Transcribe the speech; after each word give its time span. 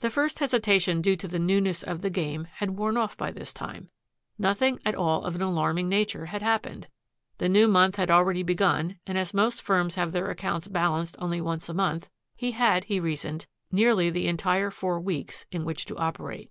The 0.00 0.10
first 0.10 0.40
hesitation 0.40 1.00
due 1.00 1.14
to 1.14 1.28
the 1.28 1.38
newness 1.38 1.84
of 1.84 2.00
the 2.00 2.10
game 2.10 2.48
had 2.54 2.72
worn 2.76 2.96
off 2.96 3.16
by 3.16 3.30
this 3.30 3.54
time. 3.54 3.90
Nothing 4.38 4.80
at 4.84 4.96
all 4.96 5.24
of 5.24 5.36
an 5.36 5.40
alarming 5.40 5.88
nature 5.88 6.26
had 6.26 6.42
happened. 6.42 6.88
The 7.38 7.48
new 7.48 7.68
month 7.68 7.94
had 7.94 8.10
already 8.10 8.42
begun 8.42 8.98
and 9.06 9.16
as 9.16 9.32
most 9.32 9.62
firms 9.62 9.94
have 9.94 10.10
their 10.10 10.30
accounts 10.30 10.66
balanced 10.66 11.14
only 11.20 11.40
once 11.40 11.68
a 11.68 11.74
month, 11.74 12.10
he 12.34 12.50
had, 12.50 12.86
he 12.86 12.98
reasoned, 12.98 13.46
nearly 13.70 14.10
the 14.10 14.26
entire 14.26 14.72
four 14.72 14.98
weeks 14.98 15.46
in 15.52 15.64
which 15.64 15.84
to 15.84 15.96
operate. 15.96 16.50